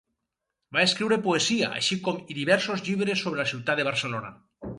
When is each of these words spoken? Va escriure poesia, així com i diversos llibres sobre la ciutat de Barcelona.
Va 0.77 0.85
escriure 0.87 1.19
poesia, 1.27 1.67
així 1.81 1.99
com 2.07 2.17
i 2.33 2.39
diversos 2.39 2.83
llibres 2.89 3.23
sobre 3.27 3.43
la 3.43 3.47
ciutat 3.53 3.81
de 3.83 3.87
Barcelona. 3.91 4.35